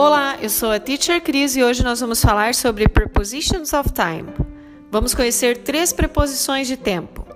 Olá, 0.00 0.38
eu 0.40 0.48
sou 0.48 0.70
a 0.70 0.78
Teacher 0.78 1.20
Cris 1.20 1.56
e 1.56 1.64
hoje 1.64 1.82
nós 1.82 1.98
vamos 1.98 2.22
falar 2.22 2.54
sobre 2.54 2.88
prepositions 2.88 3.72
of 3.72 3.90
time. 3.90 4.32
Vamos 4.92 5.12
conhecer 5.12 5.58
três 5.58 5.92
preposições 5.92 6.68
de 6.68 6.76
tempo: 6.76 7.26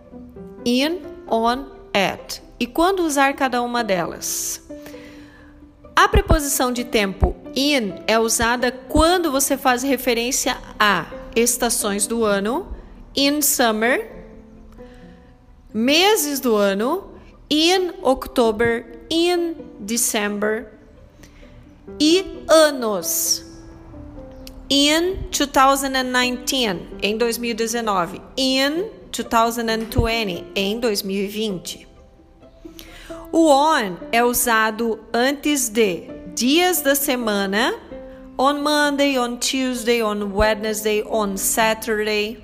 in, 0.64 1.00
on, 1.28 1.64
at 1.92 2.40
e 2.60 2.68
quando 2.68 3.00
usar 3.00 3.34
cada 3.34 3.60
uma 3.62 3.82
delas. 3.82 4.62
A 5.96 6.06
preposição 6.06 6.70
de 6.70 6.84
tempo 6.84 7.34
in 7.56 7.94
é 8.06 8.16
usada 8.16 8.70
quando 8.70 9.32
você 9.32 9.56
faz 9.56 9.82
referência 9.82 10.56
a 10.78 11.06
estações 11.34 12.06
do 12.06 12.24
ano, 12.24 12.72
in 13.16 13.42
summer, 13.42 14.08
meses 15.74 16.38
do 16.38 16.54
ano, 16.54 17.10
in 17.50 17.90
October, 18.04 19.00
in 19.10 19.56
December 19.80 20.80
e 21.98 22.44
anos. 22.48 23.44
In 24.68 25.28
2019, 25.30 26.88
em 27.02 27.18
2019. 27.18 28.20
In 28.36 28.90
2020, 29.10 30.44
em 30.54 30.80
2020. 30.80 31.88
O 33.30 33.48
on 33.48 33.96
é 34.10 34.24
usado 34.24 35.00
antes 35.12 35.68
de 35.68 36.04
dias 36.34 36.80
da 36.80 36.94
semana, 36.94 37.74
on 38.38 38.62
Monday, 38.62 39.18
on 39.18 39.36
Tuesday, 39.36 40.02
on 40.02 40.32
Wednesday, 40.34 41.02
on 41.04 41.36
Saturday. 41.36 42.42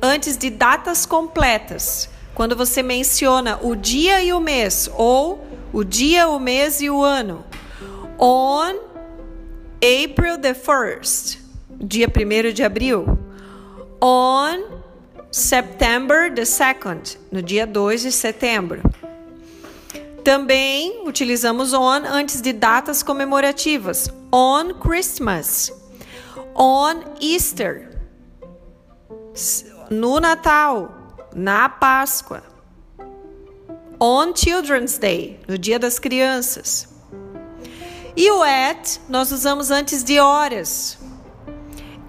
Antes 0.00 0.36
de 0.36 0.50
datas 0.50 1.06
completas, 1.06 2.08
quando 2.34 2.56
você 2.56 2.82
menciona 2.82 3.58
o 3.62 3.74
dia 3.74 4.22
e 4.22 4.32
o 4.32 4.40
mês, 4.40 4.90
ou 4.96 5.44
o 5.72 5.82
dia, 5.82 6.28
o 6.28 6.38
mês 6.38 6.80
e 6.80 6.90
o 6.90 7.02
ano. 7.02 7.44
On 8.18 8.78
April 9.82 10.38
the 10.38 10.54
1st, 10.54 11.38
dia 11.86 12.08
1 12.08 12.52
de 12.54 12.62
abril. 12.62 13.18
On 14.00 14.82
September 15.30 16.30
the 16.30 16.42
2nd, 16.42 17.16
no 17.32 17.42
dia 17.42 17.66
2 17.66 18.02
de 18.02 18.12
setembro. 18.12 18.80
Também 20.22 21.06
utilizamos 21.06 21.74
on 21.74 22.06
antes 22.06 22.40
de 22.40 22.52
datas 22.52 23.02
comemorativas. 23.02 24.08
On 24.32 24.72
Christmas. 24.72 25.70
On 26.54 27.02
Easter. 27.20 27.90
No 29.90 30.18
Natal. 30.18 30.90
Na 31.34 31.68
Páscoa. 31.68 32.42
On 34.00 34.32
Children's 34.34 34.96
Day. 34.96 35.40
No 35.46 35.58
Dia 35.58 35.78
das 35.78 35.98
Crianças. 35.98 36.93
E 38.16 38.30
o 38.30 38.42
at 38.42 38.98
nós 39.08 39.32
usamos 39.32 39.70
antes 39.70 40.04
de 40.04 40.20
horas. 40.20 40.98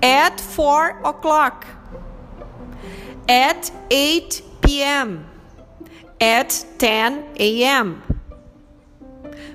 At 0.01 0.41
4 0.55 0.99
o'clock. 1.03 1.65
At 3.27 3.71
8 3.91 4.43
p.m. 4.61 5.25
At 6.19 6.53
10 6.77 7.25
a.m. 7.39 7.97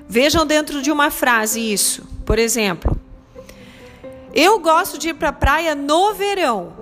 Vejam 0.08 0.44
dentro 0.44 0.82
de 0.82 0.90
uma 0.90 1.10
frase 1.10 1.60
isso. 1.60 2.04
Por 2.26 2.38
exemplo, 2.38 3.00
eu 4.34 4.58
gosto 4.58 4.98
de 4.98 5.10
ir 5.10 5.14
para 5.14 5.28
a 5.28 5.32
praia 5.32 5.74
no 5.74 6.14
verão. 6.14 6.72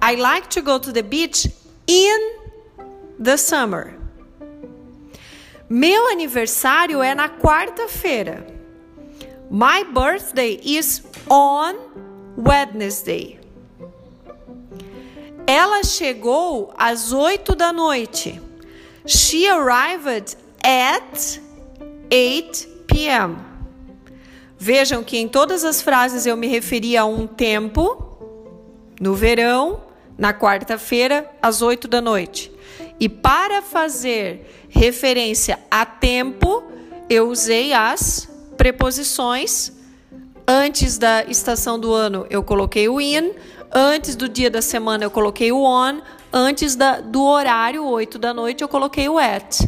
I 0.00 0.16
like 0.16 0.48
to 0.48 0.62
go 0.62 0.78
to 0.78 0.92
the 0.92 1.02
beach 1.02 1.52
in 1.86 2.38
the 3.20 3.36
summer. 3.36 4.01
Meu 5.74 6.08
aniversário 6.08 7.02
é 7.02 7.14
na 7.14 7.30
quarta-feira. 7.30 8.46
My 9.50 9.82
birthday 9.84 10.60
is 10.62 11.02
on 11.30 11.76
Wednesday. 12.36 13.40
Ela 15.46 15.82
chegou 15.82 16.74
às 16.76 17.14
oito 17.14 17.54
da 17.54 17.72
noite. 17.72 18.38
She 19.06 19.48
arrived 19.48 20.36
at 20.62 21.40
8 22.10 22.68
p.m. 22.86 23.38
Vejam 24.58 25.02
que 25.02 25.16
em 25.16 25.26
todas 25.26 25.64
as 25.64 25.80
frases 25.80 26.26
eu 26.26 26.36
me 26.36 26.48
referi 26.48 26.98
a 26.98 27.06
um 27.06 27.26
tempo, 27.26 28.18
no 29.00 29.14
verão, 29.14 29.82
na 30.18 30.34
quarta-feira, 30.34 31.26
às 31.40 31.62
8 31.62 31.88
da 31.88 32.02
noite. 32.02 32.51
E 32.98 33.08
para 33.08 33.62
fazer 33.62 34.66
referência 34.68 35.58
a 35.70 35.84
tempo, 35.84 36.62
eu 37.08 37.28
usei 37.28 37.72
as 37.72 38.28
preposições. 38.56 39.72
Antes 40.46 40.98
da 40.98 41.24
estação 41.24 41.78
do 41.78 41.92
ano, 41.92 42.26
eu 42.30 42.42
coloquei 42.42 42.88
o 42.88 43.00
in. 43.00 43.32
Antes 43.72 44.16
do 44.16 44.28
dia 44.28 44.50
da 44.50 44.60
semana, 44.60 45.04
eu 45.04 45.10
coloquei 45.10 45.50
o 45.52 45.62
on. 45.62 46.00
Antes 46.32 46.76
da, 46.76 47.00
do 47.00 47.22
horário, 47.24 47.84
8 47.84 48.18
da 48.18 48.32
noite, 48.32 48.62
eu 48.62 48.68
coloquei 48.68 49.08
o 49.08 49.18
at. 49.18 49.60